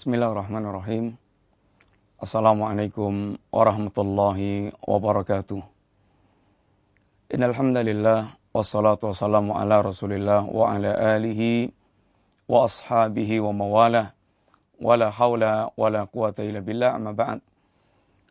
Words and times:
Bismillahirrahmanirrahim. 0.00 1.20
Assalamualaikum 2.16 3.36
warahmatullahi 3.52 4.72
wabarakatuh. 4.80 5.60
Innal 7.36 7.52
hamdalillah 7.52 8.32
wassalatu 8.48 9.12
wassalamu 9.12 9.52
ala 9.52 9.84
Rasulillah 9.84 10.48
wa 10.48 10.72
ala 10.72 10.96
alihi 11.20 11.68
wa 12.48 12.64
ashabihi 12.64 13.44
wa 13.44 13.52
mawalah 13.52 14.16
wala 14.80 15.12
haula 15.12 15.68
wala 15.76 16.08
quwata 16.08 16.48
illa 16.48 16.64
billah 16.64 16.96
amma 16.96 17.12
ba'd. 17.12 17.44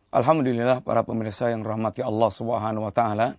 Alhamdulillah 0.10 0.82
para 0.82 1.06
pemirsa 1.06 1.54
yang 1.54 1.61
rahmati 1.61 2.01
Allah 2.01 2.33
Subhanahu 2.33 2.89
wa 2.89 2.93
taala. 2.97 3.38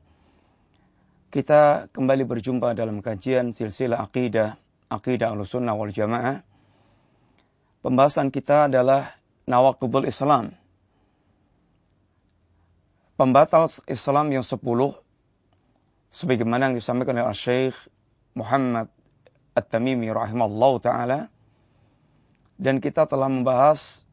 Kita 1.35 1.91
kembali 1.91 2.23
berjumpa 2.31 2.79
dalam 2.79 3.03
kajian 3.03 3.51
silsilah 3.51 3.99
akidah, 3.99 4.55
akidah 4.87 5.35
Ahlussunnah 5.35 5.75
wal 5.75 5.91
Jamaah 5.91 6.47
Pembahasan 7.80 8.29
kita 8.29 8.69
adalah 8.69 9.16
Nawakudul 9.48 10.05
Islam. 10.05 10.52
Pembatal 13.16 13.73
Islam 13.88 14.27
yang 14.33 14.45
sepuluh. 14.45 14.97
Sebagaimana 16.12 16.69
yang 16.69 16.77
disampaikan 16.77 17.16
oleh 17.16 17.33
Syekh 17.33 17.77
Muhammad 18.37 18.93
At-Tamimi 19.57 20.12
rahimahullah 20.12 20.73
ta'ala. 20.85 21.21
Dan 22.61 22.85
kita 22.85 23.09
telah 23.09 23.33
membahas 23.33 24.05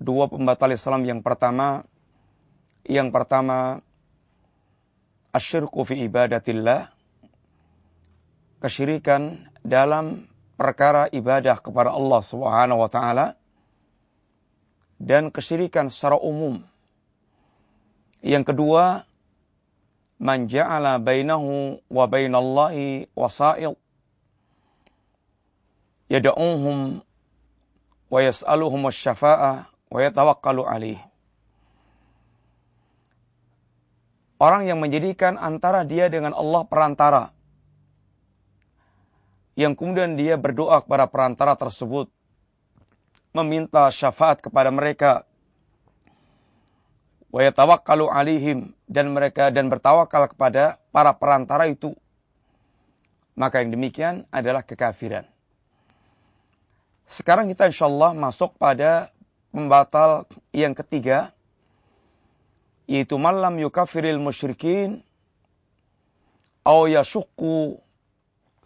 dua 0.00 0.32
pembatal 0.32 0.72
Islam 0.72 1.04
yang 1.04 1.20
pertama. 1.20 1.84
Yang 2.88 3.08
pertama, 3.12 3.84
asyirku 5.36 5.84
fi 5.84 6.00
ibadatillah. 6.08 6.96
Kesyirikan 8.64 9.52
dalam 9.60 10.32
perkara 10.56 11.06
ibadah 11.12 11.60
kepada 11.60 11.92
Allah 11.92 12.20
Subhanahu 12.24 12.80
wa 12.80 12.90
taala 12.90 13.36
dan 14.96 15.28
kesyirikan 15.28 15.92
secara 15.92 16.16
umum. 16.16 16.64
Yang 18.24 18.56
kedua, 18.56 19.04
man 20.16 20.48
ja'ala 20.48 20.96
bainahu 20.96 21.78
wa 21.92 22.04
bainallahi 22.08 23.12
wasa'il 23.12 23.76
yad'uhum 26.08 27.04
wa 28.08 28.18
yas'aluhum 28.24 28.88
asy-syafa'ah 28.88 29.68
wa 29.68 29.98
yatawakkalu 30.00 30.64
alaih. 30.64 31.00
Orang 34.36 34.68
yang 34.68 34.80
menjadikan 34.80 35.36
antara 35.40 35.84
dia 35.84 36.12
dengan 36.12 36.36
Allah 36.36 36.64
perantara 36.68 37.35
yang 39.56 39.72
kemudian 39.72 40.20
dia 40.20 40.36
berdoa 40.36 40.84
kepada 40.84 41.08
perantara 41.08 41.56
tersebut 41.56 42.12
meminta 43.32 43.88
syafaat 43.88 44.44
kepada 44.44 44.68
mereka. 44.68 45.24
Wa 47.32 47.44
yatawakkalu 47.44 48.08
alihim 48.08 48.76
dan 48.88 49.12
mereka 49.16 49.48
dan 49.48 49.72
bertawakal 49.72 50.28
kepada 50.28 50.80
para 50.92 51.12
perantara 51.16 51.68
itu. 51.68 51.96
Maka 53.36 53.60
yang 53.60 53.72
demikian 53.72 54.24
adalah 54.32 54.64
kekafiran. 54.64 55.28
Sekarang 57.04 57.52
kita 57.52 57.68
insyaallah 57.68 58.16
masuk 58.16 58.56
pada 58.56 59.12
pembatal 59.52 60.24
yang 60.52 60.72
ketiga 60.72 61.36
yaitu 62.88 63.18
malam 63.18 63.58
yukafiril 63.58 64.18
musyrikin 64.22 65.02
au 66.62 66.86
yashukku 66.86 67.82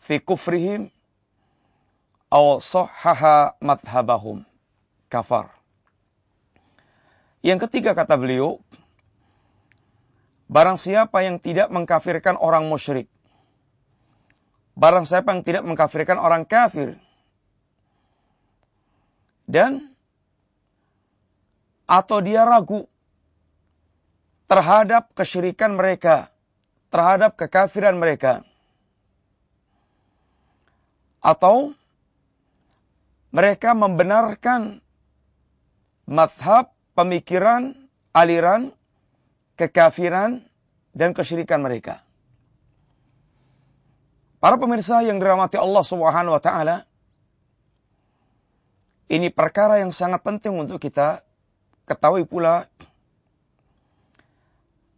fi 0.00 0.18
kufrihim 0.18 0.88
aw 2.30 2.58
sahhaha 2.62 3.54
madhabahum 3.60 4.46
kafar. 5.10 5.50
Yang 7.40 7.68
ketiga 7.68 7.96
kata 7.96 8.20
beliau, 8.20 8.60
barang 10.52 10.76
siapa 10.76 11.24
yang 11.24 11.40
tidak 11.40 11.72
mengkafirkan 11.72 12.36
orang 12.36 12.68
musyrik, 12.68 13.08
barang 14.76 15.08
siapa 15.08 15.32
yang 15.32 15.42
tidak 15.42 15.64
mengkafirkan 15.64 16.20
orang 16.20 16.44
kafir, 16.44 17.00
dan 19.48 19.90
atau 21.90 22.22
dia 22.22 22.46
ragu 22.46 22.86
terhadap 24.46 25.10
kesyirikan 25.16 25.74
mereka, 25.74 26.30
terhadap 26.92 27.34
kekafiran 27.40 27.98
mereka, 27.98 28.46
atau 31.20 31.76
mereka 33.30 33.76
membenarkan 33.76 34.82
mazhab, 36.08 36.72
pemikiran, 36.98 37.76
aliran, 38.10 38.74
kekafiran, 39.54 40.42
dan 40.90 41.14
kesyirikan 41.14 41.62
mereka. 41.62 42.02
Para 44.40 44.56
pemirsa 44.56 45.04
yang 45.04 45.20
dirahmati 45.20 45.60
Allah 45.60 45.84
Subhanahu 45.84 46.34
wa 46.34 46.42
taala, 46.42 46.88
ini 49.12 49.28
perkara 49.28 49.78
yang 49.78 49.92
sangat 49.94 50.24
penting 50.24 50.56
untuk 50.56 50.80
kita 50.80 51.22
ketahui 51.84 52.24
pula 52.24 52.66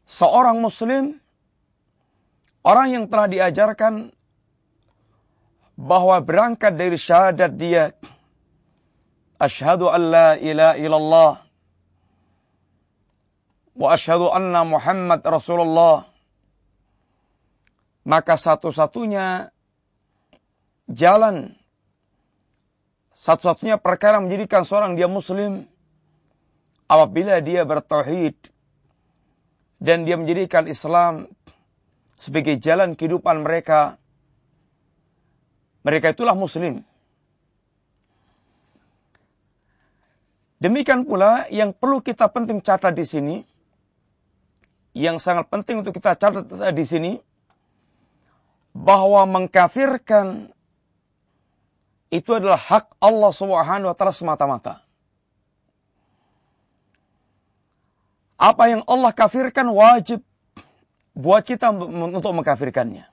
seorang 0.05 0.61
muslim 0.61 1.17
orang 2.61 2.89
yang 2.93 3.05
telah 3.09 3.27
diajarkan 3.27 4.13
bahwa 5.83 6.23
berangkat 6.23 6.79
dari 6.79 6.95
syahadat 6.95 7.59
dia 7.59 7.91
asyhadu 9.43 9.91
an 9.91 10.03
la 10.15 10.29
ilaha 10.39 10.79
illallah 10.79 11.33
wa 13.75 13.89
asyhadu 13.91 14.31
anna 14.31 14.63
Muhammad 14.63 15.27
Rasulullah. 15.27 16.07
Maka 18.03 18.35
satu-satunya 18.35 19.51
jalan 20.91 21.55
satu-satunya 23.15 23.79
perkara 23.79 24.19
menjadikan 24.19 24.67
seorang 24.67 24.99
dia 24.99 25.07
muslim 25.07 25.71
apabila 26.91 27.39
dia 27.39 27.63
bertauhid 27.63 28.35
dan 29.79 30.03
dia 30.03 30.19
menjadikan 30.19 30.67
Islam 30.67 31.31
sebagai 32.19 32.59
jalan 32.59 32.99
kehidupan 32.99 33.47
mereka 33.47 34.02
mereka 35.83 36.15
itulah 36.15 36.35
muslim. 36.39 36.87
Demikian 40.63 41.03
pula 41.03 41.51
yang 41.51 41.75
perlu 41.75 41.99
kita 41.99 42.31
penting 42.31 42.63
catat 42.63 42.95
di 42.95 43.03
sini, 43.03 43.37
yang 44.95 45.19
sangat 45.19 45.51
penting 45.51 45.83
untuk 45.83 45.91
kita 45.91 46.15
catat 46.15 46.47
di 46.71 46.85
sini, 46.87 47.13
bahwa 48.71 49.27
mengkafirkan 49.27 50.55
itu 52.13 52.31
adalah 52.31 52.61
hak 52.61 52.95
Allah 53.03 53.33
Subhanahu 53.35 53.91
wa 53.91 53.97
taala 53.99 54.15
semata-mata. 54.15 54.85
Apa 58.39 58.71
yang 58.71 58.83
Allah 58.91 59.15
kafirkan 59.15 59.71
wajib 59.71 60.23
buat 61.15 61.43
kita 61.47 61.71
untuk 61.75 62.33
mengkafirkannya. 62.35 63.12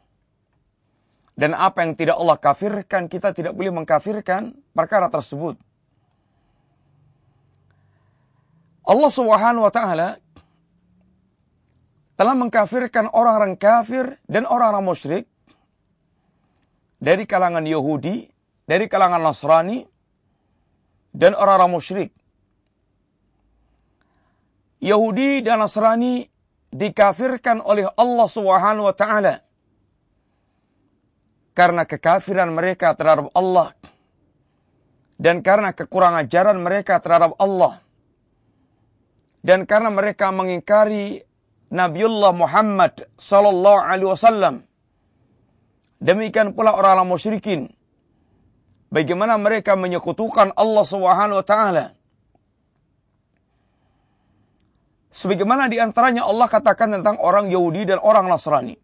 Dan 1.39 1.55
apa 1.55 1.87
yang 1.87 1.95
tidak 1.95 2.19
Allah 2.19 2.35
kafirkan, 2.35 3.07
kita 3.07 3.31
tidak 3.31 3.55
boleh 3.55 3.71
mengkafirkan 3.71 4.59
perkara 4.75 5.07
tersebut. 5.07 5.55
Allah 8.83 9.11
Subhanahu 9.13 9.63
wa 9.63 9.71
taala 9.71 10.19
telah 12.19 12.35
mengkafirkan 12.35 13.07
orang-orang 13.07 13.55
kafir 13.55 14.19
dan 14.27 14.43
orang-orang 14.43 14.83
musyrik 14.83 15.23
dari 16.99 17.23
kalangan 17.23 17.63
Yahudi, 17.63 18.27
dari 18.67 18.91
kalangan 18.91 19.23
Nasrani 19.23 19.87
dan 21.15 21.39
orang-orang 21.39 21.71
musyrik. 21.71 22.11
Yahudi 24.83 25.39
dan 25.39 25.63
Nasrani 25.63 26.27
dikafirkan 26.75 27.63
oleh 27.63 27.87
Allah 27.95 28.27
Subhanahu 28.27 28.91
wa 28.91 28.95
taala 28.97 29.47
karena 31.59 31.83
kekafiran 31.83 32.55
mereka 32.55 32.95
terhadap 32.95 33.35
Allah. 33.35 33.75
Dan 35.19 35.43
karena 35.43 35.75
kekurangan 35.75 36.23
ajaran 36.23 36.63
mereka 36.63 37.03
terhadap 37.03 37.35
Allah. 37.35 37.83
Dan 39.43 39.67
karena 39.67 39.91
mereka 39.91 40.31
mengingkari 40.31 41.27
Nabiullah 41.67 42.31
Muhammad 42.31 43.11
sallallahu 43.19 43.75
alaihi 43.75 44.07
wasallam. 44.07 44.55
Demikian 45.99 46.55
pula 46.55 46.71
orang-orang 46.71 47.11
musyrikin. 47.11 47.61
Bagaimana 48.87 49.35
mereka 49.35 49.75
menyekutukan 49.75 50.55
Allah 50.55 50.85
Subhanahu 50.87 51.43
wa 51.43 51.45
taala. 51.45 51.85
Sebagaimana 55.11 55.67
di 55.67 55.75
antaranya 55.83 56.23
Allah 56.23 56.47
katakan 56.47 56.95
tentang 56.95 57.19
orang 57.19 57.51
Yahudi 57.51 57.83
dan 57.83 57.99
orang 57.99 58.31
Nasrani 58.31 58.79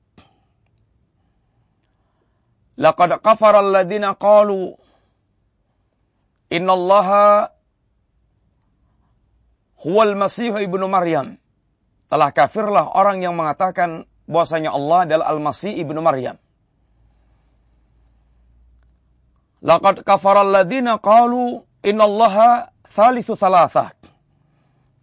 Laqad 2.75 3.24
kafara 3.24 3.63
alladhina 3.63 4.16
qalu 4.19 4.75
innallaha 6.51 7.56
huwal 9.80 10.16
Masih 10.19 10.51
ibnu 10.60 10.86
Maryam. 10.92 11.39
Telah 12.12 12.30
kafirlah 12.36 12.95
orang 12.95 13.24
yang 13.24 13.33
mengatakan 13.33 14.06
bahwasanya 14.30 14.74
Allah 14.74 15.10
adalah 15.10 15.25
Al-Masih 15.33 15.74
ibnu 15.77 16.01
Maryam. 16.01 16.38
Laqad 19.66 20.06
kafara 20.06 20.45
alladziina 20.45 21.01
qalu 21.01 21.66
innallaha 21.81 22.69
thalithu 22.94 23.33
thalathah. 23.33 23.98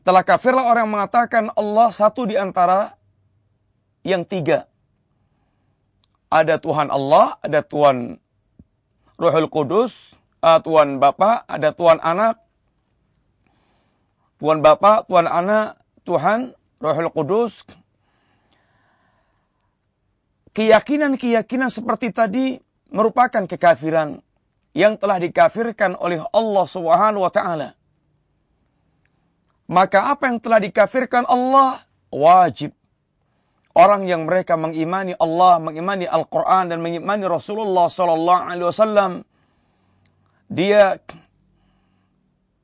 Telah 0.06 0.22
kafirlah 0.22 0.70
orang 0.70 0.86
yang 0.86 0.94
mengatakan 0.98 1.44
Allah 1.54 1.90
satu 1.90 2.26
di 2.30 2.38
antara 2.38 2.94
yang 4.06 4.22
tiga. 4.22 4.71
Ada 6.32 6.56
Tuhan 6.56 6.88
Allah, 6.88 7.36
ada 7.44 7.60
Tuhan 7.60 8.16
Ruhul 9.20 9.52
Kudus, 9.52 9.92
uh, 10.40 10.58
Tuhan 10.64 10.96
Bapa, 10.96 11.44
ada 11.44 11.76
Tuhan 11.76 12.00
Anak, 12.00 12.40
Tuhan 14.42 14.64
Bapa, 14.64 15.04
Tuhan 15.06 15.30
Anak, 15.30 15.78
Tuhan 16.02 16.56
Rohul 16.82 17.14
Kudus. 17.14 17.62
Keyakinan-keyakinan 20.52 21.70
seperti 21.70 22.12
tadi 22.12 22.60
merupakan 22.92 23.46
kekafiran 23.46 24.20
yang 24.76 24.98
telah 25.00 25.22
dikafirkan 25.22 25.96
oleh 25.96 26.20
Allah 26.34 26.66
Subhanahu 26.68 27.24
wa 27.24 27.32
taala. 27.32 27.78
Maka 29.70 30.12
apa 30.12 30.28
yang 30.28 30.42
telah 30.42 30.60
dikafirkan 30.60 31.24
Allah 31.24 31.86
wajib 32.12 32.76
orang 33.72 34.08
yang 34.08 34.28
mereka 34.28 34.56
mengimani 34.60 35.16
Allah, 35.16 35.60
mengimani 35.60 36.04
Al-Qur'an 36.04 36.68
dan 36.68 36.84
mengimani 36.84 37.24
Rasulullah 37.24 37.88
sallallahu 37.88 38.42
alaihi 38.48 38.68
wasallam 38.68 39.12
dia 40.52 41.00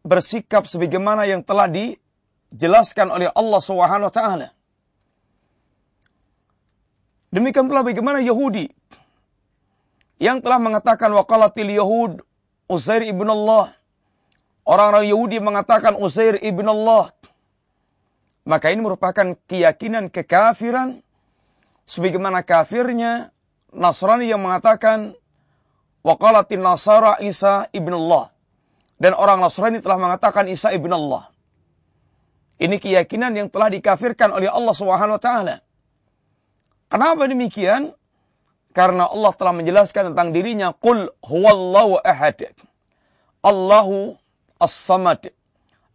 bersikap 0.04 0.68
sebagaimana 0.68 1.24
yang 1.24 1.40
telah 1.44 1.68
dijelaskan 1.68 3.08
oleh 3.12 3.28
Allah 3.32 3.60
Subhanahu 3.60 4.08
wa 4.08 4.14
taala. 4.14 4.48
Demikian 7.28 7.68
pula 7.68 7.84
bagaimana 7.84 8.24
Yahudi 8.24 8.72
yang 10.16 10.40
telah 10.40 10.56
mengatakan 10.56 11.12
waqalatil 11.12 11.68
yahud 11.68 12.12
Uzair 12.68 13.00
ibn 13.08 13.24
Allah. 13.32 13.72
Orang-orang 14.68 15.08
Yahudi 15.08 15.40
mengatakan 15.40 15.96
Uzair 15.96 16.36
ibn 16.44 16.68
Allah. 16.68 17.16
Maka 18.48 18.72
ini 18.72 18.80
merupakan 18.80 19.36
keyakinan 19.44 20.08
kekafiran 20.08 21.04
sebagaimana 21.84 22.40
kafirnya 22.40 23.28
Nasrani 23.68 24.32
yang 24.32 24.40
mengatakan 24.40 25.12
waqalatin 26.00 26.64
nasara 26.64 27.20
Isa 27.20 27.68
ibn 27.76 27.92
Allah 27.92 28.32
dan 28.96 29.12
orang 29.12 29.44
Nasrani 29.44 29.84
telah 29.84 30.00
mengatakan 30.00 30.48
Isa 30.48 30.72
ibn 30.72 30.88
Allah. 30.88 31.28
Ini 32.56 32.80
keyakinan 32.80 33.36
yang 33.36 33.52
telah 33.52 33.68
dikafirkan 33.68 34.32
oleh 34.32 34.48
Allah 34.48 34.72
Subhanahu 34.72 35.20
wa 35.20 35.22
taala. 35.22 35.60
Kenapa 36.88 37.28
demikian? 37.28 37.92
Karena 38.72 39.12
Allah 39.12 39.36
telah 39.36 39.52
menjelaskan 39.52 40.16
tentang 40.16 40.32
dirinya, 40.32 40.72
"Qul 40.72 41.12
huwallahu 41.20 42.00
ahad." 42.00 42.48
Allahu 43.44 44.16
as-samad. 44.56 45.36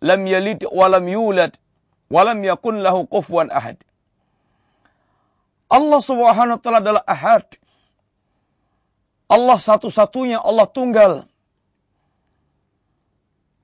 Lam 0.06 0.21
yalid 0.29 0.69
wa 0.69 0.85
lam 0.88 1.09
yulad 1.09 1.57
wa 2.13 2.21
lam 2.21 2.45
yakun 2.45 2.86
lahu 2.86 3.10
kufuwan 3.10 3.50
ahad. 3.50 3.81
Allah 5.65 5.98
Subhanahu 5.98 6.57
wa 6.57 6.62
taala 6.62 6.80
adalah 6.86 7.04
ahad. 7.10 7.50
Allah 9.25 9.57
satu-satunya, 9.57 10.38
Allah 10.38 10.69
tunggal. 10.69 11.25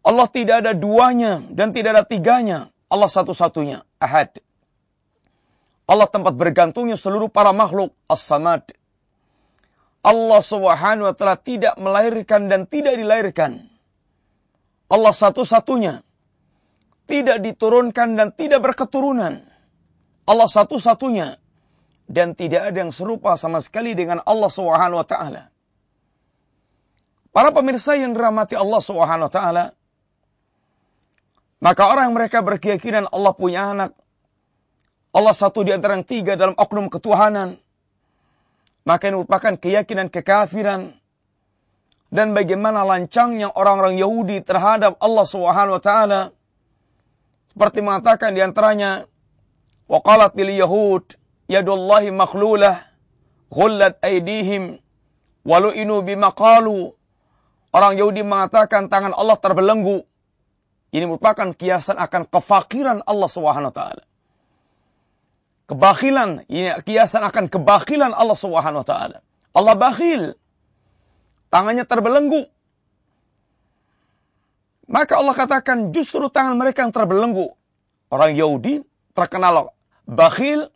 Allah 0.02 0.28
tidak 0.34 0.66
ada 0.66 0.74
duanya 0.74 1.46
dan 1.54 1.70
tidak 1.70 1.94
ada 1.94 2.04
tiganya. 2.10 2.74
Allah 2.90 3.06
satu-satunya, 3.06 3.86
ahad. 4.02 4.42
Allah 5.86 6.10
tempat 6.10 6.34
bergantungnya 6.34 6.98
seluruh 6.98 7.30
para 7.30 7.54
makhluk, 7.54 7.94
as-samad. 8.10 8.66
Allah 10.02 10.42
subhanahu 10.42 11.06
wa 11.06 11.14
ta'ala 11.14 11.38
tidak 11.38 11.78
melahirkan 11.78 12.50
dan 12.50 12.66
tidak 12.66 12.98
dilahirkan. 12.98 13.70
Allah 14.90 15.14
satu-satunya. 15.14 16.02
Tidak 17.10 17.42
diturunkan 17.42 18.14
dan 18.14 18.30
tidak 18.38 18.62
berketurunan. 18.62 19.42
Allah 20.30 20.46
satu-satunya. 20.46 21.42
Dan 22.06 22.38
tidak 22.38 22.70
ada 22.70 22.78
yang 22.86 22.94
serupa 22.94 23.34
sama 23.34 23.62
sekali 23.66 23.98
dengan 23.98 24.22
Allah 24.26 24.50
subhanahu 24.50 25.02
wa 25.02 25.08
ta'ala. 25.10 25.50
Para 27.34 27.50
pemirsa 27.54 27.98
yang 27.98 28.14
dirahmati 28.14 28.54
Allah 28.54 28.82
subhanahu 28.82 29.30
wa 29.30 29.34
ta'ala. 29.34 29.66
Maka 31.62 31.82
orang 31.90 32.10
yang 32.10 32.18
mereka 32.18 32.46
berkeyakinan 32.46 33.10
Allah 33.10 33.34
punya 33.34 33.74
anak. 33.74 33.92
Allah 35.10 35.34
satu 35.34 35.66
di 35.66 35.74
antara 35.74 35.98
yang 35.98 36.06
tiga 36.06 36.38
dalam 36.38 36.54
oknum 36.54 36.94
ketuhanan. 36.94 37.58
Maka 38.86 39.10
ini 39.10 39.22
merupakan 39.22 39.54
keyakinan 39.58 40.14
kekafiran. 40.14 40.94
Dan 42.10 42.34
bagaimana 42.34 42.86
lancangnya 42.86 43.54
orang-orang 43.54 44.02
Yahudi 44.02 44.42
terhadap 44.42 44.98
Allah 44.98 45.26
subhanahu 45.26 45.78
wa 45.78 45.84
ta'ala. 45.84 46.22
Seperti 47.54 47.80
mengatakan 47.82 48.34
di 48.34 48.42
antaranya. 48.42 49.06
Waqalatil 49.90 50.54
Yahud. 50.54 51.06
Yadullahi 51.50 52.14
makhlulah. 52.14 52.86
Ghullat 53.50 53.98
aidihim. 54.06 54.78
Walu'inu 55.46 56.06
bimaqalu. 56.06 56.94
Orang 57.70 57.94
Yahudi 57.98 58.26
mengatakan 58.26 58.90
tangan 58.90 59.14
Allah 59.14 59.38
terbelenggu. 59.38 60.06
Ini 60.90 61.06
merupakan 61.06 61.54
kiasan 61.54 62.02
akan 62.02 62.26
kefakiran 62.26 63.06
Allah 63.06 63.30
Subhanahu 63.30 63.70
wa 63.70 63.76
taala. 63.78 64.04
Kebakhilan, 65.70 66.50
ini 66.50 66.74
kiasan 66.82 67.22
akan 67.22 67.46
kebakhilan 67.46 68.10
Allah 68.10 68.34
Subhanahu 68.34 68.82
wa 68.82 68.88
taala. 68.90 69.22
Allah 69.54 69.76
bakhil. 69.78 70.34
Tangannya 71.54 71.86
terbelenggu. 71.86 72.50
Maka 74.90 75.22
Allah 75.22 75.38
katakan 75.38 75.94
justru 75.94 76.34
tangan 76.34 76.58
mereka 76.58 76.82
yang 76.82 76.90
terbelenggu. 76.90 77.54
Orang 78.10 78.34
Yahudi 78.34 78.82
terkenal 79.14 79.70
bakhil, 80.10 80.74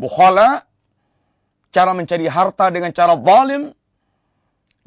bukhala, 0.00 0.64
cara 1.68 1.92
mencari 1.92 2.24
harta 2.32 2.72
dengan 2.72 2.96
cara 2.96 3.12
zalim, 3.20 3.76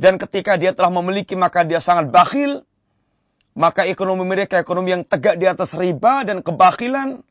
dan 0.02 0.18
ketika 0.18 0.58
dia 0.58 0.74
telah 0.74 0.90
memiliki 0.90 1.38
maka 1.38 1.62
dia 1.62 1.78
sangat 1.78 2.10
bakhil, 2.10 2.66
maka 3.54 3.86
ekonomi 3.86 4.26
mereka 4.26 4.58
ekonomi 4.58 4.98
yang 4.98 5.04
tegak 5.06 5.38
di 5.38 5.46
atas 5.46 5.78
riba 5.78 6.26
dan 6.26 6.42
kebakilan, 6.42 7.22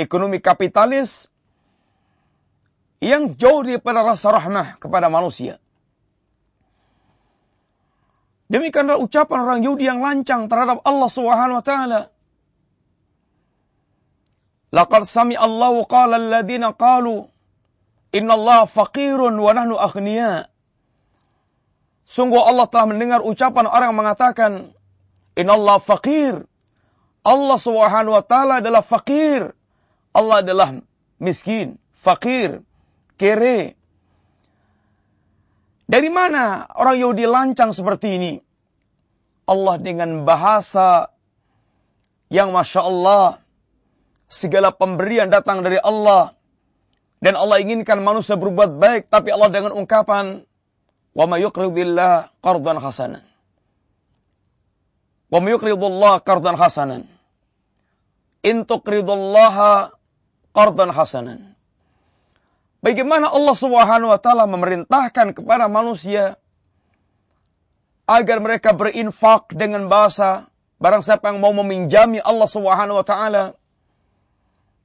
ekonomi 0.00 0.40
kapitalis 0.40 1.28
yang 3.04 3.36
jauh 3.36 3.60
daripada 3.60 4.00
rasa 4.06 4.32
rahmah 4.32 4.80
kepada 4.80 5.12
manusia. 5.12 5.60
Demikianlah 8.46 8.98
ucapan 9.02 9.38
orang 9.42 9.60
Yahudi 9.66 9.84
yang 9.90 9.98
lancang 9.98 10.46
terhadap 10.46 10.82
Allah 10.86 11.10
Subhanahu 11.10 11.58
wa 11.58 11.64
taala. 11.66 12.00
Laqad 14.70 15.06
sami 15.06 15.34
Allahu 15.38 15.86
qala 15.86 16.18
alladziina 16.20 16.74
qalu 16.74 17.26
inna 18.12 18.34
Allah 18.34 18.66
faqirun 18.66 19.34
wa 19.38 19.50
nahnu 19.54 19.78
aghnia. 19.78 20.50
Sungguh 22.06 22.38
Allah 22.38 22.70
telah 22.70 22.86
mendengar 22.86 23.20
ucapan 23.22 23.66
orang 23.66 23.90
yang 23.90 23.98
mengatakan 23.98 24.52
Allah 25.36 25.76
fakir. 25.76 26.48
Allah 27.26 27.58
subhanahu 27.58 28.16
wa 28.16 28.24
ta'ala 28.24 28.64
adalah 28.64 28.80
fakir. 28.80 29.52
Allah 30.16 30.40
adalah 30.40 30.80
miskin, 31.20 31.76
fakir, 31.92 32.64
kere. 33.20 33.75
Dari 35.86 36.10
mana 36.10 36.66
orang 36.74 36.98
Yahudi 36.98 37.24
lancang 37.30 37.70
seperti 37.70 38.18
ini? 38.18 38.32
Allah 39.46 39.78
dengan 39.78 40.26
bahasa 40.26 41.14
yang 42.26 42.50
Masya 42.50 42.82
Allah. 42.82 43.38
Segala 44.26 44.74
pemberian 44.74 45.30
datang 45.30 45.62
dari 45.62 45.78
Allah. 45.78 46.34
Dan 47.22 47.38
Allah 47.38 47.62
inginkan 47.62 48.02
manusia 48.02 48.34
berbuat 48.34 48.82
baik. 48.82 49.02
Tapi 49.06 49.30
Allah 49.30 49.48
dengan 49.48 49.72
ungkapan. 49.78 50.42
Wa 51.14 51.24
ma 51.30 51.38
yuqridillah 51.38 52.34
qardan 52.42 52.82
hasanan. 52.82 53.22
Wa 55.30 55.38
yuqridullah 55.38 56.20
qardan 56.26 56.58
hasanan. 56.58 57.06
In 58.42 58.66
tuqridullaha 58.66 59.94
qardan 60.50 60.90
hasanan. 60.90 61.55
Bagaimana 62.84 63.32
Allah 63.32 63.56
Subhanahu 63.56 64.12
wa 64.12 64.20
taala 64.20 64.44
memerintahkan 64.44 65.32
kepada 65.36 65.66
manusia 65.66 66.36
agar 68.06 68.38
mereka 68.38 68.76
berinfak 68.76 69.50
dengan 69.50 69.90
bahasa 69.90 70.46
barang 70.78 71.02
siapa 71.02 71.32
yang 71.32 71.40
mau 71.40 71.56
meminjami 71.56 72.20
Allah 72.20 72.48
Subhanahu 72.48 73.00
wa 73.00 73.06
taala? 73.06 73.44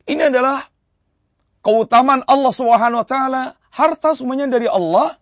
Ini 0.08 0.34
adalah 0.34 0.66
keutamaan 1.62 2.26
Allah 2.26 2.54
Subhanahu 2.54 3.02
wa 3.06 3.08
taala. 3.08 3.44
Harta 3.72 4.12
semuanya 4.18 4.52
dari 4.52 4.68
Allah. 4.68 5.16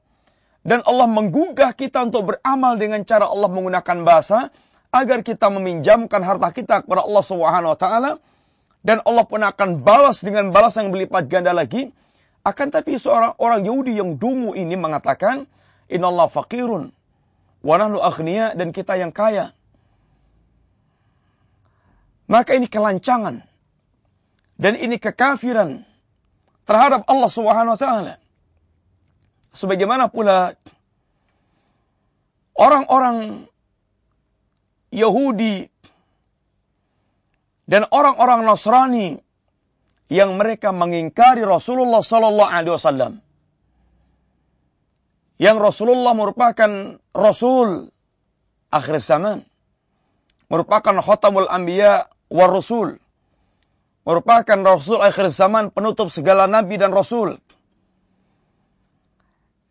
Dan 0.60 0.84
Allah 0.84 1.08
menggugah 1.08 1.72
kita 1.72 2.04
untuk 2.04 2.36
beramal 2.36 2.76
dengan 2.76 3.02
cara 3.08 3.26
Allah 3.32 3.48
menggunakan 3.48 4.04
bahasa 4.04 4.52
agar 4.92 5.24
kita 5.24 5.48
meminjamkan 5.48 6.20
harta 6.20 6.52
kita 6.52 6.84
kepada 6.84 7.06
Allah 7.06 7.24
Subhanahu 7.24 7.72
wa 7.74 7.80
taala. 7.80 8.12
Dan 8.84 9.04
Allah 9.04 9.24
pun 9.28 9.44
akan 9.44 9.84
balas 9.84 10.24
dengan 10.24 10.52
balas 10.56 10.76
yang 10.80 10.92
berlipat 10.92 11.28
ganda 11.28 11.52
lagi. 11.52 11.92
Akan 12.44 12.72
tapi 12.72 12.96
seorang 12.96 13.36
orang 13.36 13.68
Yahudi 13.68 14.00
yang 14.00 14.16
dungu 14.16 14.56
ini 14.56 14.80
mengatakan, 14.80 15.46
"Innallaha 15.92 16.32
faqirun 16.32 16.96
wa 17.60 17.76
nahnu 17.76 18.00
aghnia" 18.00 18.56
dan 18.56 18.72
kita 18.72 18.96
yang 18.96 19.12
kaya. 19.12 19.52
Maka 22.30 22.56
ini 22.56 22.70
kelancangan 22.70 23.42
dan 24.56 24.74
ini 24.78 25.02
kekafiran 25.02 25.84
terhadap 26.64 27.04
Allah 27.10 27.30
Subhanahu 27.32 27.76
wa 27.76 27.82
taala. 27.82 28.16
Sebagaimana 29.50 30.14
pula 30.14 30.54
orang-orang 32.54 33.50
Yahudi 34.94 35.70
dan 37.66 37.86
orang-orang 37.90 38.46
Nasrani 38.46 39.22
yang 40.10 40.36
mereka 40.36 40.74
mengingkari 40.74 41.46
Rasulullah 41.46 42.02
sallallahu 42.02 42.50
alaihi 42.50 42.74
wasallam. 42.74 43.14
Yang 45.40 45.58
Rasulullah 45.64 46.12
merupakan 46.18 47.00
rasul 47.16 47.94
akhir 48.74 49.00
zaman. 49.00 49.48
Merupakan 50.50 51.00
khatamul 51.00 51.48
anbiya 51.48 52.10
war 52.28 52.52
rasul. 52.52 52.98
Merupakan 54.04 54.60
rasul 54.66 55.00
akhir 55.00 55.30
zaman 55.32 55.70
penutup 55.70 56.10
segala 56.10 56.50
nabi 56.50 56.76
dan 56.76 56.92
rasul. 56.92 57.38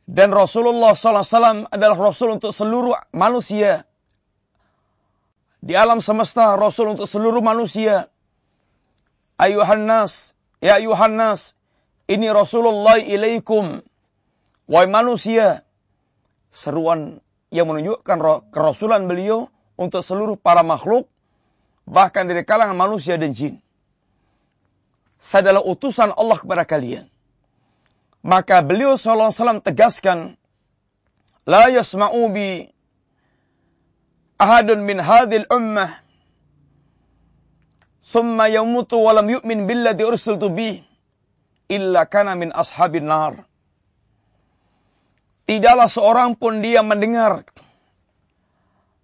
Dan 0.09 0.33
Rasulullah 0.33 0.97
SAW 0.97 1.69
adalah 1.69 1.93
Rasul 2.01 2.41
untuk 2.41 2.57
seluruh 2.57 2.97
manusia 3.13 3.85
di 5.61 5.77
alam 5.77 6.01
semesta 6.01 6.57
Rasul 6.57 6.97
untuk 6.97 7.05
seluruh 7.05 7.45
manusia. 7.45 8.09
Ayuhan 9.39 9.87
nas, 9.87 10.35
ya 10.59 10.83
ayuhan 10.83 11.15
nas, 11.15 11.55
ini 12.11 12.27
Rasulullah 12.27 12.99
ilaikum. 12.99 13.81
Wahai 14.67 14.91
manusia, 14.91 15.63
seruan 16.51 17.23
yang 17.49 17.71
menunjukkan 17.71 18.51
kerasulan 18.51 19.07
beliau 19.07 19.49
untuk 19.79 20.03
seluruh 20.03 20.37
para 20.37 20.67
makhluk, 20.67 21.07
bahkan 21.87 22.27
dari 22.27 22.43
kalangan 22.43 22.77
manusia 22.77 23.17
dan 23.17 23.33
jin. 23.33 23.63
Saya 25.23 25.51
adalah 25.51 25.65
utusan 25.65 26.13
Allah 26.13 26.39
kepada 26.39 26.67
kalian. 26.67 27.07
Maka 28.27 28.61
beliau 28.67 28.99
SAW 28.99 29.63
tegaskan, 29.63 30.35
La 31.49 31.71
yasma'u 31.73 32.29
ahadun 34.39 34.85
min 34.85 34.99
hadhil 35.03 35.47
ummah 35.51 36.08
thumma 38.09 38.49
yamutu 38.49 38.97
wa 39.05 39.13
lam 39.13 39.29
yu'min 39.29 39.69
billadhi 39.69 40.09
ursiltu 40.09 40.49
illa 41.69 42.09
kana 42.09 42.33
min 42.33 42.49
ashabin 42.57 43.05
nar. 43.05 43.45
Tidaklah 45.45 45.89
seorang 45.89 46.37
pun 46.37 46.61
dia 46.61 46.85
mendengar 46.85 47.45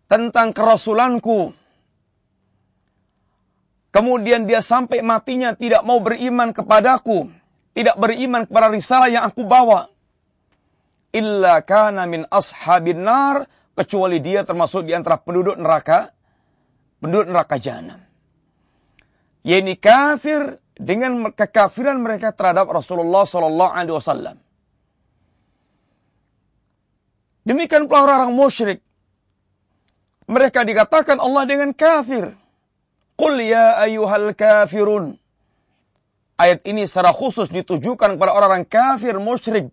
tentang 0.08 0.52
kerasulanku. 0.52 1.56
Kemudian 3.92 4.44
dia 4.44 4.60
sampai 4.60 5.00
matinya 5.00 5.54
tidak 5.56 5.86
mau 5.86 6.02
beriman 6.02 6.52
kepadaku. 6.52 7.30
Tidak 7.74 7.96
beriman 7.96 8.44
kepada 8.44 8.68
risalah 8.68 9.08
yang 9.08 9.24
aku 9.24 9.46
bawa. 9.46 9.88
Illa 11.14 11.62
kana 11.62 12.04
min 12.04 12.26
ashabin 12.28 13.06
nar 13.06 13.46
kecuali 13.72 14.20
dia 14.20 14.44
termasuk 14.44 14.84
di 14.84 14.92
antara 14.92 15.16
penduduk 15.16 15.56
neraka, 15.56 16.12
penduduk 17.00 17.30
neraka 17.30 17.56
jahanam. 17.56 18.03
Yaitu 19.44 19.76
kafir 19.76 20.58
dengan 20.74 21.30
kekafiran 21.30 22.00
mereka 22.00 22.32
terhadap 22.32 22.66
Rasulullah 22.72 23.28
Sallallahu 23.28 23.72
Alaihi 23.72 23.94
Wasallam. 23.94 24.36
Demikian 27.44 27.86
pula 27.86 28.08
orang-orang 28.08 28.32
musyrik. 28.32 28.80
Mereka 30.24 30.64
dikatakan 30.64 31.20
Allah 31.20 31.44
dengan 31.44 31.76
kafir. 31.76 32.32
Qul 33.20 33.44
ya 33.44 33.76
ayyuhal 33.84 34.32
kafirun. 34.32 35.20
Ayat 36.40 36.64
ini 36.66 36.88
secara 36.88 37.14
khusus 37.14 37.52
ditujukan 37.52 38.16
kepada 38.18 38.34
orang-orang 38.34 38.66
kafir 38.66 39.14
musyrik 39.22 39.70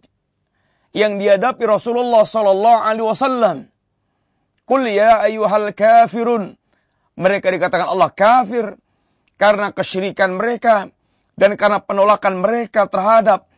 yang 0.94 1.18
dihadapi 1.18 1.64
Rasulullah 1.66 2.28
sallallahu 2.28 2.80
alaihi 2.84 3.08
wasallam. 3.08 3.58
Qul 4.68 4.92
ya 4.92 5.24
ayyuhal 5.26 5.72
kafirun. 5.74 6.60
Mereka 7.16 7.48
dikatakan 7.50 7.88
Allah 7.88 8.12
kafir 8.12 8.76
karena 9.42 9.74
kesyirikan 9.74 10.38
mereka 10.38 10.94
dan 11.34 11.58
karena 11.58 11.82
penolakan 11.82 12.46
mereka 12.46 12.86
terhadap 12.86 13.50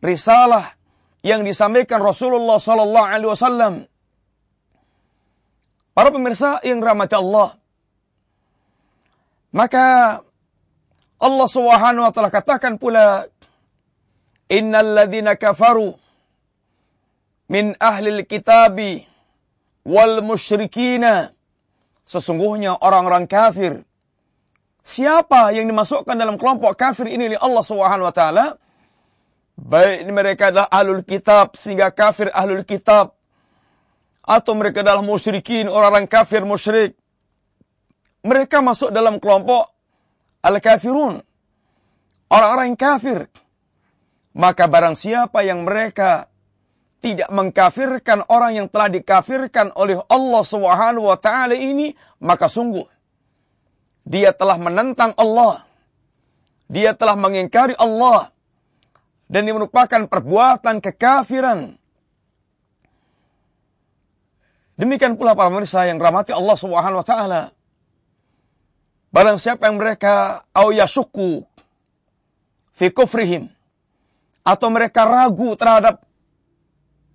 risalah 0.00 0.72
yang 1.20 1.44
disampaikan 1.44 2.00
Rasulullah 2.00 2.56
sallallahu 2.56 3.04
alaihi 3.04 3.28
wasallam. 3.28 3.74
Para 5.92 6.08
pemirsa 6.08 6.64
yang 6.64 6.80
rahmati 6.80 7.12
Allah. 7.12 7.60
Maka 9.52 9.86
Allah 11.20 11.48
Subhanahu 11.52 12.08
wa 12.08 12.12
taala 12.16 12.32
katakan 12.32 12.80
pula 12.80 13.28
Innal 14.48 14.96
ladzina 14.96 15.36
kafaru 15.36 15.94
min 17.52 17.76
ahli 17.76 18.24
kitabi 18.24 19.04
wal 19.84 20.24
musyrikina. 20.24 21.36
Sesungguhnya 22.08 22.80
orang-orang 22.80 23.28
kafir. 23.28 23.84
Siapa 24.80 25.52
yang 25.52 25.68
dimasukkan 25.68 26.16
dalam 26.16 26.40
kelompok 26.40 26.72
kafir 26.76 27.12
ini 27.12 27.36
oleh 27.36 27.40
Allah 27.40 27.64
Subhanahu 27.64 28.08
wa 28.08 28.14
taala? 28.14 28.46
Baik 29.60 30.08
mereka 30.08 30.48
adalah 30.48 30.68
ahlul 30.72 31.04
kitab 31.04 31.52
sehingga 31.52 31.92
kafir 31.92 32.32
ahlul 32.32 32.64
kitab 32.64 33.12
atau 34.24 34.52
mereka 34.56 34.80
adalah 34.80 35.04
musyrikin 35.04 35.68
orang-orang 35.68 36.08
kafir 36.08 36.48
musyrik. 36.48 36.96
Mereka 38.24 38.64
masuk 38.64 38.92
dalam 38.92 39.20
kelompok 39.20 39.68
al-kafirun. 40.44 41.24
Orang-orang 42.30 42.76
kafir. 42.76 43.28
Maka 44.32 44.70
barang 44.70 44.94
siapa 44.94 45.42
yang 45.42 45.66
mereka 45.66 46.30
tidak 47.00 47.32
mengkafirkan 47.32 48.28
orang 48.28 48.60
yang 48.60 48.66
telah 48.68 48.92
dikafirkan 48.92 49.72
oleh 49.74 50.04
Allah 50.06 50.42
Subhanahu 50.44 51.08
wa 51.08 51.16
taala 51.16 51.56
ini, 51.56 51.96
maka 52.20 52.46
sungguh 52.46 52.84
dia 54.10 54.34
telah 54.34 54.58
menentang 54.58 55.14
Allah. 55.14 55.62
Dia 56.66 56.98
telah 56.98 57.14
mengingkari 57.14 57.78
Allah 57.78 58.34
dan 59.30 59.46
ini 59.46 59.54
merupakan 59.54 60.10
perbuatan 60.10 60.82
kekafiran. 60.82 61.78
Demikian 64.74 65.14
pula 65.14 65.38
para 65.38 65.54
pemirsa 65.54 65.86
yang 65.86 66.02
rahmati 66.02 66.34
Allah 66.34 66.56
Subhanahu 66.58 67.02
wa 67.02 67.06
taala. 67.06 67.42
Barang 69.14 69.38
siapa 69.38 69.70
yang 69.70 69.78
mereka 69.78 70.42
au 70.50 70.74
yasuku 70.74 71.46
fi 72.74 72.90
kufrihim 72.90 73.50
atau 74.42 74.68
mereka 74.74 75.06
ragu 75.06 75.54
terhadap 75.54 76.02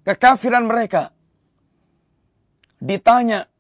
kekafiran 0.07 0.63
mereka. 0.63 1.11
Ditanya 2.79 3.51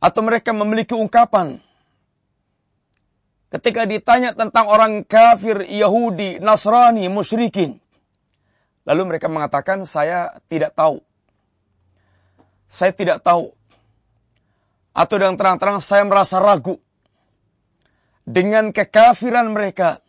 atau 0.00 0.20
mereka 0.24 0.52
memiliki 0.56 0.96
ungkapan 0.96 1.60
ketika 3.50 3.84
ditanya 3.84 4.32
tentang 4.32 4.70
orang 4.70 5.02
kafir 5.02 5.66
Yahudi, 5.66 6.38
Nasrani, 6.38 7.10
musyrikin. 7.10 7.82
Lalu 8.86 9.02
mereka 9.14 9.26
mengatakan, 9.28 9.84
saya 9.84 10.40
tidak 10.48 10.74
tahu. 10.74 11.02
Saya 12.70 12.94
tidak 12.94 13.20
tahu. 13.26 13.52
Atau 14.94 15.18
dengan 15.18 15.38
terang-terang 15.38 15.82
saya 15.82 16.06
merasa 16.06 16.38
ragu. 16.38 16.78
Dengan 18.26 18.70
kekafiran 18.70 19.50
mereka. 19.50 20.02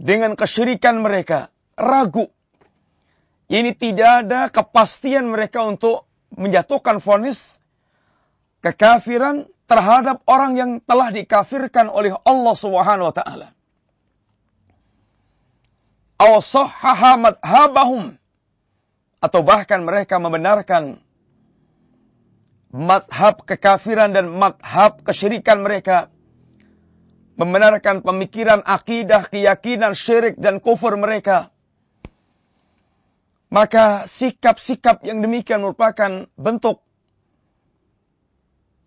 Dengan 0.00 0.36
kesyirikan 0.36 1.00
mereka. 1.00 1.52
Ragu. 1.76 2.28
Ini 3.50 3.76
tidak 3.76 4.10
ada 4.26 4.40
kepastian 4.48 5.28
mereka 5.28 5.64
untuk 5.66 6.06
menjatuhkan 6.32 7.02
vonis 7.02 7.60
kekafiran 8.60 9.48
terhadap 9.70 10.26
orang 10.26 10.58
yang 10.58 10.70
telah 10.82 11.14
dikafirkan 11.14 11.86
oleh 11.86 12.18
Allah 12.26 12.54
Subhanahu 12.58 13.06
wa 13.06 13.14
taala. 13.14 13.54
Aw 16.18 16.42
madhabahum 17.16 18.18
atau 19.22 19.40
bahkan 19.46 19.86
mereka 19.86 20.18
membenarkan 20.18 20.98
madhab 22.74 23.46
kekafiran 23.46 24.10
dan 24.10 24.26
madhab 24.26 25.06
kesyirikan 25.06 25.62
mereka. 25.62 26.10
Membenarkan 27.40 28.04
pemikiran 28.04 28.60
akidah, 28.60 29.24
keyakinan, 29.24 29.96
syirik 29.96 30.36
dan 30.36 30.60
kufur 30.60 30.92
mereka. 31.00 31.48
Maka 33.48 34.04
sikap-sikap 34.04 35.00
yang 35.08 35.24
demikian 35.24 35.64
merupakan 35.64 36.28
bentuk 36.36 36.84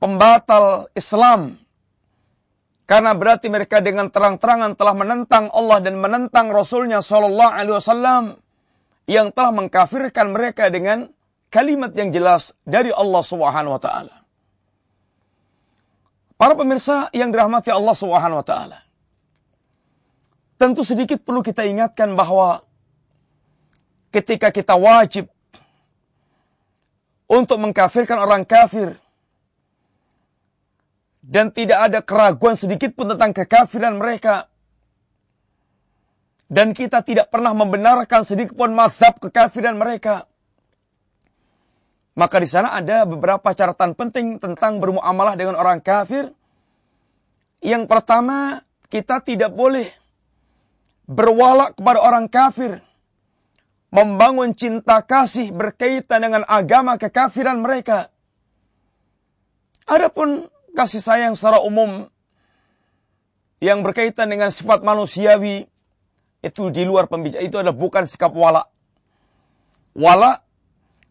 pembatal 0.03 0.91
Islam. 0.99 1.55
Karena 2.83 3.15
berarti 3.15 3.47
mereka 3.47 3.79
dengan 3.79 4.11
terang-terangan 4.11 4.75
telah 4.75 4.91
menentang 4.91 5.47
Allah 5.55 5.79
dan 5.79 5.95
menentang 5.95 6.51
Rasulnya 6.51 6.99
Shallallahu 6.99 7.55
Alaihi 7.55 7.79
Wasallam 7.79 8.23
yang 9.07 9.31
telah 9.31 9.55
mengkafirkan 9.55 10.35
mereka 10.35 10.67
dengan 10.67 11.07
kalimat 11.47 11.95
yang 11.95 12.11
jelas 12.11 12.51
dari 12.67 12.91
Allah 12.91 13.23
Subhanahu 13.23 13.79
Wa 13.79 13.81
Taala. 13.81 14.15
Para 16.35 16.59
pemirsa 16.59 17.07
yang 17.15 17.31
dirahmati 17.31 17.71
Allah 17.71 17.95
Subhanahu 17.95 18.43
Wa 18.43 18.45
Taala, 18.51 18.79
tentu 20.59 20.83
sedikit 20.83 21.23
perlu 21.23 21.39
kita 21.39 21.63
ingatkan 21.63 22.19
bahwa 22.19 22.67
ketika 24.11 24.51
kita 24.51 24.75
wajib 24.75 25.31
untuk 27.31 27.63
mengkafirkan 27.63 28.19
orang 28.19 28.43
kafir, 28.43 28.99
dan 31.23 31.55
tidak 31.55 31.79
ada 31.79 31.99
keraguan 32.03 32.59
sedikit 32.59 32.91
pun 32.99 33.07
tentang 33.07 33.31
kekafiran 33.31 33.95
mereka. 33.95 34.51
Dan 36.51 36.75
kita 36.75 37.01
tidak 37.01 37.31
pernah 37.31 37.55
membenarkan 37.55 38.27
sedikit 38.27 38.53
pun 38.59 38.75
mazhab 38.75 39.17
kekafiran 39.17 39.79
mereka. 39.79 40.27
Maka 42.13 42.37
di 42.37 42.45
sana 42.45 42.75
ada 42.77 43.09
beberapa 43.09 43.55
catatan 43.55 43.97
penting 43.97 44.37
tentang 44.37 44.77
bermuamalah 44.77 45.33
dengan 45.33 45.57
orang 45.57 45.81
kafir. 45.81 46.29
Yang 47.63 47.89
pertama, 47.89 48.61
kita 48.91 49.23
tidak 49.23 49.49
boleh 49.55 49.89
berwalak 51.09 51.73
kepada 51.79 51.99
orang 52.03 52.29
kafir. 52.29 52.85
Membangun 53.89 54.53
cinta 54.53 55.01
kasih 55.01 55.49
berkaitan 55.55 56.21
dengan 56.21 56.43
agama 56.45 57.01
kekafiran 57.01 57.63
mereka. 57.63 58.13
Adapun 59.89 60.52
kasih 60.73 61.01
sayang 61.01 61.33
secara 61.37 61.61
umum 61.61 62.09
yang 63.63 63.85
berkaitan 63.85 64.27
dengan 64.27 64.51
sifat 64.51 64.83
manusiawi 64.83 65.71
itu 66.43 66.63
di 66.73 66.83
luar 66.83 67.07
pembicaraan 67.07 67.47
itu 67.47 67.55
adalah 67.55 67.77
bukan 67.77 68.03
sikap 68.03 68.35
wala. 68.35 68.67
Wala 69.95 70.43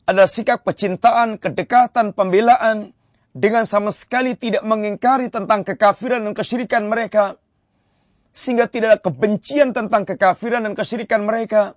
adalah 0.05 0.29
sikap 0.29 0.61
kecintaan, 0.67 1.41
kedekatan, 1.41 2.13
pembelaan 2.13 2.93
dengan 3.33 3.65
sama 3.65 3.89
sekali 3.89 4.37
tidak 4.37 4.61
mengingkari 4.61 5.33
tentang 5.33 5.65
kekafiran 5.65 6.29
dan 6.29 6.37
kesyirikan 6.37 6.85
mereka 6.93 7.41
sehingga 8.37 8.69
tidak 8.69 8.89
ada 8.93 9.01
kebencian 9.01 9.73
tentang 9.73 10.05
kekafiran 10.05 10.69
dan 10.69 10.77
kesyirikan 10.77 11.25
mereka 11.25 11.77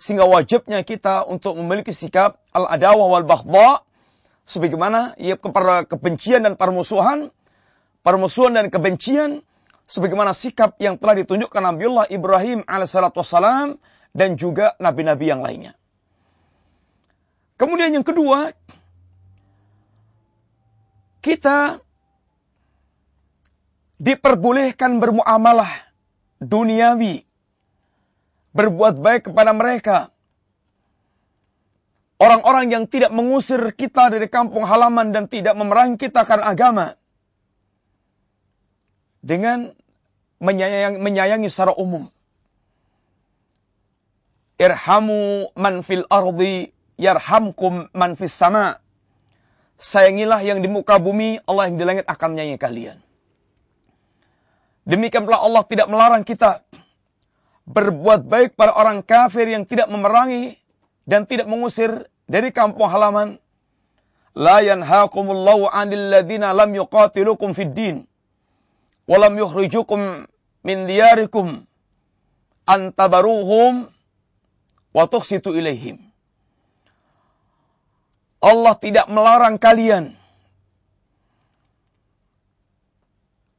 sehingga 0.00 0.24
wajibnya 0.24 0.80
kita 0.80 1.28
untuk 1.28 1.60
memiliki 1.60 1.92
sikap 1.92 2.40
al-adawah 2.56 3.12
wal 3.12 3.26
baghdha 3.28 3.84
sebagaimana 4.46 5.14
ia 5.18 5.38
kepada 5.38 5.86
kebencian 5.86 6.46
dan 6.46 6.54
permusuhan, 6.58 7.30
permusuhan 8.02 8.58
dan 8.58 8.66
kebencian, 8.68 9.46
sebagaimana 9.86 10.32
sikap 10.32 10.78
yang 10.80 10.98
telah 10.98 11.22
ditunjukkan 11.22 11.62
Nabiullah 11.62 12.06
Ibrahim 12.08 12.64
alaihissalam 12.66 13.78
dan 14.12 14.36
juga 14.36 14.76
nabi-nabi 14.76 15.26
yang 15.28 15.40
lainnya. 15.40 15.72
Kemudian 17.56 17.94
yang 17.94 18.02
kedua, 18.02 18.50
kita 21.22 21.78
diperbolehkan 24.02 24.98
bermuamalah 24.98 25.70
duniawi, 26.42 27.22
berbuat 28.50 28.98
baik 28.98 29.30
kepada 29.30 29.54
mereka, 29.54 30.10
Orang-orang 32.22 32.70
yang 32.70 32.84
tidak 32.86 33.10
mengusir 33.10 33.58
kita 33.74 34.06
dari 34.06 34.30
kampung 34.30 34.62
halaman 34.62 35.10
dan 35.10 35.26
tidak 35.26 35.58
memerangi 35.58 35.98
kita 35.98 36.22
karena 36.22 36.54
agama. 36.54 36.86
Dengan 39.18 39.74
menyayangi, 40.38 41.02
menyayangi 41.02 41.50
secara 41.50 41.74
umum. 41.74 42.06
Irhamu 44.54 45.50
man 45.58 45.82
fil 45.82 46.06
ardi 46.06 46.70
yarhamkum 46.94 47.90
man 47.90 48.14
fis 48.14 48.38
sama. 48.38 48.78
Sayangilah 49.82 50.46
yang 50.46 50.62
di 50.62 50.70
muka 50.70 51.02
bumi, 51.02 51.42
Allah 51.42 51.74
yang 51.74 51.74
di 51.74 51.82
langit 51.82 52.06
akan 52.06 52.38
menyayangi 52.38 52.58
kalian. 52.62 52.98
Demikian 54.86 55.26
pula 55.26 55.42
Allah 55.42 55.66
tidak 55.66 55.90
melarang 55.90 56.22
kita 56.22 56.62
berbuat 57.66 58.30
baik 58.30 58.54
pada 58.54 58.78
orang 58.78 59.02
kafir 59.02 59.50
yang 59.50 59.66
tidak 59.66 59.90
memerangi 59.90 60.61
dan 61.08 61.26
tidak 61.26 61.50
mengusir 61.50 62.06
dari 62.30 62.54
kampung 62.54 62.88
halaman. 62.88 63.38
La 64.32 64.64
yanhaqumullahu 64.64 65.68
'anil 65.68 66.08
ladzina 66.08 66.56
lam 66.56 66.72
yuqatilukum 66.72 67.52
fid 67.52 67.76
din 67.76 67.96
wa 69.04 69.16
lam 69.20 69.36
yukhrijukum 69.36 70.24
min 70.64 70.78
diyarikum 70.88 71.68
an 72.64 72.80
tabaruhum 72.96 73.92
wa 74.96 75.04
tuqsitu 75.10 75.52
ilaihim. 75.52 76.00
Allah 78.42 78.74
tidak 78.74 79.06
melarang 79.06 79.60
kalian 79.60 80.16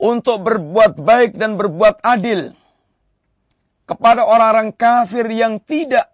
untuk 0.04 0.44
berbuat 0.44 1.00
baik 1.00 1.40
dan 1.40 1.56
berbuat 1.56 2.04
adil 2.04 2.52
kepada 3.88 4.28
orang-orang 4.28 4.76
kafir 4.76 5.28
yang 5.32 5.64
tidak 5.64 6.13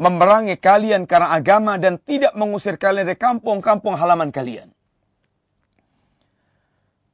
memerangi 0.00 0.56
kalian 0.56 1.04
karena 1.04 1.36
agama 1.36 1.76
dan 1.76 2.00
tidak 2.00 2.32
mengusir 2.32 2.80
kalian 2.80 3.04
dari 3.04 3.20
kampung-kampung 3.20 4.00
halaman 4.00 4.32
kalian. 4.32 4.72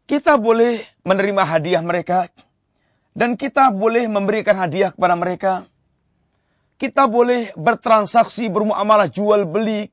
Kita 0.07 0.38
boleh 0.38 0.87
menerima 1.03 1.42
hadiah 1.42 1.83
mereka 1.83 2.31
dan 3.11 3.35
kita 3.35 3.75
boleh 3.75 4.07
memberikan 4.07 4.55
hadiah 4.55 4.94
kepada 4.94 5.18
mereka. 5.18 5.66
Kita 6.79 7.11
boleh 7.11 7.51
bertransaksi 7.59 8.46
bermuamalah 8.46 9.11
jual 9.11 9.49
beli, 9.51 9.90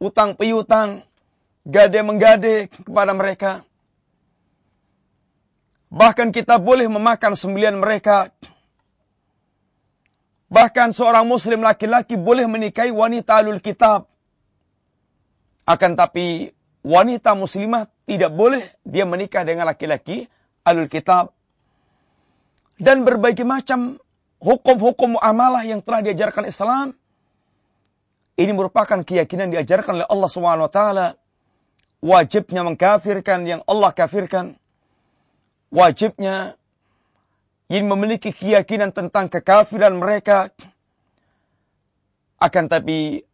utang 0.00 0.32
piutang, 0.32 1.04
gade 1.68 2.00
menggade 2.00 2.72
kepada 2.72 3.12
mereka. 3.12 3.52
Bahkan 5.92 6.32
kita 6.32 6.56
boleh 6.56 6.88
memakan 6.88 7.36
sembilan 7.36 7.76
mereka 7.76 8.32
Bahkan 10.52 10.92
seorang 10.92 11.24
muslim 11.24 11.64
laki-laki 11.64 12.20
boleh 12.20 12.44
menikahi 12.44 12.92
wanita 12.92 13.40
alul 13.40 13.56
kitab. 13.64 14.04
Akan 15.64 15.96
tapi 15.96 16.52
wanita 16.84 17.32
muslimah 17.32 17.88
tidak 18.04 18.36
boleh 18.36 18.68
dia 18.84 19.08
menikah 19.08 19.48
dengan 19.48 19.64
laki-laki 19.64 20.28
alul 20.60 20.92
kitab. 20.92 21.32
Dan 22.76 23.08
berbagai 23.08 23.48
macam 23.48 23.96
hukum-hukum 24.44 25.16
muamalah 25.16 25.64
yang 25.64 25.80
telah 25.80 26.04
diajarkan 26.04 26.44
Islam. 26.44 26.92
Ini 28.36 28.52
merupakan 28.52 29.00
keyakinan 29.00 29.48
diajarkan 29.56 30.04
oleh 30.04 30.08
Allah 30.08 30.28
SWT. 30.28 30.80
Wajibnya 32.04 32.60
mengkafirkan 32.66 33.48
yang 33.48 33.60
Allah 33.64 33.94
kafirkan. 33.96 34.60
Wajibnya 35.72 36.60
yang 37.72 37.88
memiliki 37.88 38.36
keyakinan 38.36 38.92
tentang 38.92 39.32
kekafiran 39.32 39.96
mereka 39.96 40.52
akan 42.36 42.68
tapi 42.68 43.24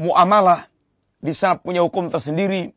muamalah 0.00 0.64
di 1.20 1.36
sana 1.36 1.60
punya 1.60 1.84
hukum 1.84 2.08
tersendiri 2.08 2.72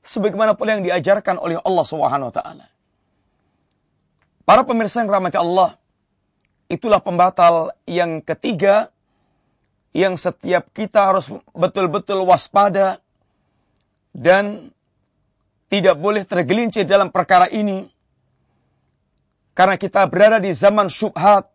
sebagaimana 0.00 0.56
pula 0.56 0.80
yang 0.80 0.88
diajarkan 0.88 1.36
oleh 1.36 1.60
Allah 1.60 1.84
Subhanahu 1.84 2.32
wa 2.32 2.34
taala. 2.34 2.66
Para 4.48 4.64
pemirsa 4.64 5.04
yang 5.04 5.12
rahmati 5.12 5.36
Allah, 5.36 5.76
itulah 6.72 7.04
pembatal 7.04 7.76
yang 7.84 8.24
ketiga 8.24 8.88
yang 9.92 10.16
setiap 10.16 10.72
kita 10.72 11.12
harus 11.12 11.28
betul-betul 11.52 12.24
waspada 12.24 13.04
dan 14.16 14.72
tidak 15.68 16.00
boleh 16.00 16.24
tergelincir 16.24 16.88
dalam 16.88 17.12
perkara 17.12 17.52
ini 17.52 17.90
karena 19.54 19.76
kita 19.76 20.06
berada 20.06 20.38
di 20.38 20.54
zaman 20.54 20.86
syubhat. 20.86 21.50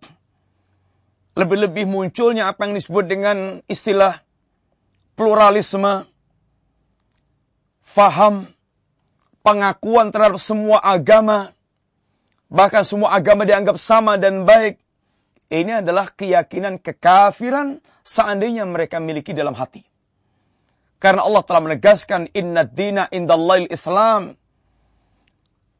Lebih-lebih 1.35 1.83
munculnya 1.83 2.47
apa 2.47 2.63
yang 2.63 2.79
disebut 2.79 3.11
dengan 3.11 3.59
istilah 3.67 4.23
pluralisme. 5.19 6.07
Faham. 7.83 8.47
Pengakuan 9.43 10.09
terhadap 10.15 10.39
semua 10.39 10.79
agama. 10.79 11.51
Bahkan 12.47 12.87
semua 12.87 13.11
agama 13.13 13.43
dianggap 13.43 13.75
sama 13.75 14.15
dan 14.15 14.47
baik. 14.47 14.79
Ini 15.51 15.85
adalah 15.85 16.09
keyakinan 16.09 16.81
kekafiran 16.81 17.83
seandainya 18.01 18.65
mereka 18.65 18.97
miliki 18.97 19.35
dalam 19.35 19.53
hati. 19.53 19.85
Karena 20.97 21.27
Allah 21.27 21.43
telah 21.45 21.61
menegaskan 21.61 22.31
inna 22.33 22.65
dina 22.65 23.05
indallail 23.11 23.69
Islam. 23.69 24.39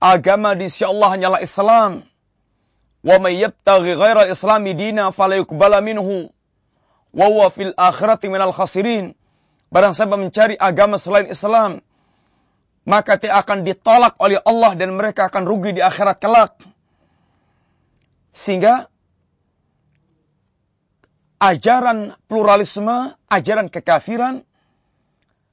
Agama 0.05 0.53
di 0.53 0.69
sisi 0.69 0.85
Allah 0.85 1.17
hanyalah 1.17 1.41
Islam. 1.41 2.05
Wa 3.01 3.17
may 3.17 3.41
yabtaghi 3.41 3.97
ghaira 3.97 4.29
islami 4.29 4.77
dina 4.77 5.09
fala 5.09 5.41
yuqbala 5.41 5.81
minhu 5.81 6.29
wa 7.09 7.49
fil 7.49 7.73
akhirati 7.73 8.29
minal 8.29 8.53
khasirin. 8.53 9.17
Barang 9.73 9.97
siapa 9.97 10.13
mencari 10.13 10.53
agama 10.61 11.01
selain 11.01 11.25
Islam 11.25 11.81
maka 12.85 13.17
tidak 13.17 13.49
akan 13.49 13.65
ditolak 13.65 14.13
oleh 14.21 14.37
Allah 14.45 14.77
dan 14.77 14.93
mereka 14.93 15.27
akan 15.27 15.43
rugi 15.43 15.73
di 15.73 15.81
akhirat 15.81 16.21
kelak. 16.21 16.53
Sehingga 18.29 18.85
ajaran 21.41 22.13
pluralisme, 22.29 23.17
ajaran 23.25 23.73
kekafiran 23.73 24.45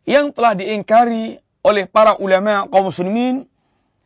yang 0.05 0.31
telah 0.37 0.53
diingkari 0.53 1.41
oleh 1.65 1.85
para 1.89 2.21
ulama 2.21 2.69
kaum 2.69 2.93
muslimin 2.93 3.49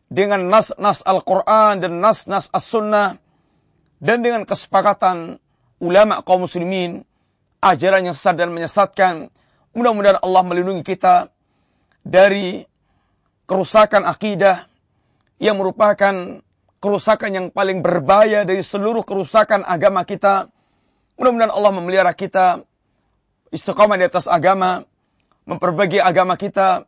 dengan 0.07 0.47
nas-nas 0.47 1.03
Al-Quran 1.03 1.83
dan 1.83 1.99
nas-nas 1.99 2.47
As-Sunnah 2.51 3.19
dan 3.99 4.17
dengan 4.23 4.47
kesepakatan 4.47 5.41
ulama 5.83 6.23
kaum 6.23 6.47
muslimin 6.47 7.03
ajaran 7.59 8.07
yang 8.07 8.15
sesat 8.15 8.39
dan 8.39 8.53
menyesatkan 8.53 9.33
mudah-mudahan 9.75 10.21
Allah 10.23 10.43
melindungi 10.47 10.85
kita 10.87 11.29
dari 12.07 12.63
kerusakan 13.49 14.07
akidah 14.07 14.65
yang 15.37 15.59
merupakan 15.59 16.41
kerusakan 16.77 17.29
yang 17.33 17.45
paling 17.51 17.83
berbahaya 17.83 18.45
dari 18.47 18.61
seluruh 18.61 19.03
kerusakan 19.03 19.65
agama 19.65 20.05
kita. 20.07 20.49
Mudah-mudahan 21.17 21.53
Allah 21.53 21.71
memelihara 21.73 22.13
kita 22.13 22.61
istiqamah 23.49 23.97
di 23.97 24.05
atas 24.05 24.29
agama, 24.29 24.85
memperbaiki 25.49 25.97
agama 25.97 26.37
kita, 26.37 26.85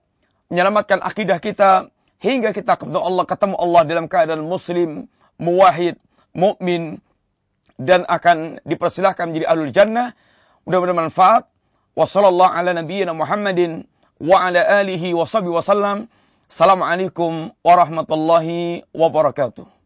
menyelamatkan 0.54 1.02
akidah 1.02 1.42
kita 1.42 1.90
hingga 2.20 2.52
kita 2.52 2.76
ketemu 2.76 3.00
Allah 3.00 3.26
ketemu 3.26 3.56
Allah 3.56 3.82
dalam 3.88 4.06
keadaan 4.12 4.44
muslim, 4.44 5.08
muwahid, 5.40 5.96
mukmin 6.36 7.00
dan 7.80 8.04
akan 8.06 8.60
dipersilahkan 8.68 9.32
menjadi 9.32 9.48
ahlul 9.48 9.72
jannah. 9.72 10.12
Mudah-mudahan 10.68 11.10
manfaat. 11.10 11.44
Wassallallahu 11.96 12.54
ala 12.54 12.76
nabiyyina 12.76 13.12
Muhammadin 13.16 13.88
wa 14.20 14.38
ala 14.40 14.60
alihi 14.84 15.16
wa 15.16 15.24
sahbihi 15.24 15.56
wasallam. 15.56 16.12
Assalamualaikum 16.52 17.56
warahmatullahi 17.64 18.84
wabarakatuh. 18.92 19.79